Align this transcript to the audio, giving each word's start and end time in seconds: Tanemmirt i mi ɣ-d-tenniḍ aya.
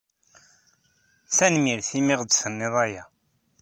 Tanemmirt 1.35 1.89
i 1.99 2.01
mi 2.01 2.15
ɣ-d-tenniḍ 2.19 2.75
aya. 2.83 3.03